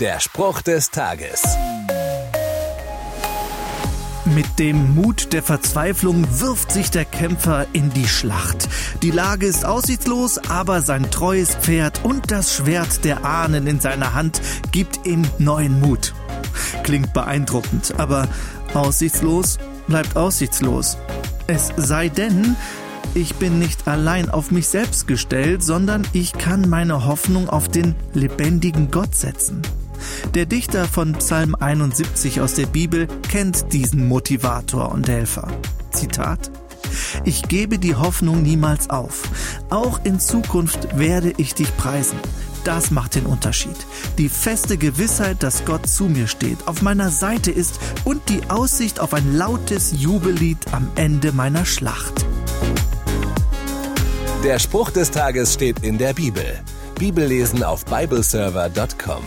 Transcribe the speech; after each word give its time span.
Der 0.00 0.20
Spruch 0.20 0.60
des 0.60 0.90
Tages. 0.90 1.42
Mit 4.26 4.58
dem 4.58 4.94
Mut 4.94 5.32
der 5.32 5.42
Verzweiflung 5.42 6.26
wirft 6.38 6.70
sich 6.70 6.90
der 6.90 7.06
Kämpfer 7.06 7.66
in 7.72 7.88
die 7.88 8.06
Schlacht. 8.06 8.68
Die 9.00 9.10
Lage 9.10 9.46
ist 9.46 9.64
aussichtslos, 9.64 10.36
aber 10.50 10.82
sein 10.82 11.10
treues 11.10 11.54
Pferd 11.54 12.04
und 12.04 12.30
das 12.30 12.54
Schwert 12.54 13.06
der 13.06 13.24
Ahnen 13.24 13.66
in 13.66 13.80
seiner 13.80 14.12
Hand 14.12 14.42
gibt 14.70 15.06
ihm 15.06 15.22
neuen 15.38 15.80
Mut. 15.80 16.12
Klingt 16.82 17.14
beeindruckend, 17.14 17.94
aber 17.96 18.28
aussichtslos 18.74 19.56
bleibt 19.86 20.14
aussichtslos. 20.14 20.98
Es 21.46 21.72
sei 21.78 22.10
denn, 22.10 22.54
ich 23.14 23.36
bin 23.36 23.58
nicht 23.58 23.88
allein 23.88 24.28
auf 24.28 24.50
mich 24.50 24.68
selbst 24.68 25.06
gestellt, 25.06 25.64
sondern 25.64 26.06
ich 26.12 26.34
kann 26.34 26.68
meine 26.68 27.06
Hoffnung 27.06 27.48
auf 27.48 27.68
den 27.68 27.94
lebendigen 28.12 28.90
Gott 28.90 29.14
setzen. 29.14 29.62
Der 30.34 30.46
Dichter 30.46 30.86
von 30.86 31.12
Psalm 31.14 31.54
71 31.54 32.40
aus 32.40 32.54
der 32.54 32.66
Bibel 32.66 33.08
kennt 33.28 33.72
diesen 33.72 34.08
Motivator 34.08 34.92
und 34.92 35.08
Helfer. 35.08 35.48
Zitat 35.90 36.50
ich 37.24 37.42
gebe 37.42 37.78
die 37.78 37.94
Hoffnung 37.94 38.42
niemals 38.42 38.90
auf. 38.90 39.22
Auch 39.70 40.00
in 40.04 40.20
Zukunft 40.20 40.98
werde 40.98 41.32
ich 41.36 41.54
dich 41.54 41.74
preisen. 41.76 42.18
Das 42.64 42.90
macht 42.90 43.14
den 43.14 43.26
Unterschied. 43.26 43.76
Die 44.18 44.28
feste 44.28 44.76
Gewissheit, 44.76 45.42
dass 45.42 45.64
Gott 45.64 45.86
zu 45.86 46.04
mir 46.04 46.26
steht, 46.26 46.66
auf 46.66 46.82
meiner 46.82 47.10
Seite 47.10 47.52
ist 47.52 47.78
und 48.04 48.28
die 48.28 48.40
Aussicht 48.48 48.98
auf 48.98 49.14
ein 49.14 49.36
lautes 49.36 49.92
Jubellied 50.00 50.58
am 50.72 50.88
Ende 50.96 51.30
meiner 51.30 51.64
Schlacht. 51.64 52.26
Der 54.42 54.58
Spruch 54.58 54.90
des 54.90 55.10
Tages 55.10 55.54
steht 55.54 55.80
in 55.80 55.98
der 55.98 56.12
Bibel. 56.12 56.60
Bibellesen 56.98 57.62
auf 57.62 57.84
bibleserver.com. 57.84 59.22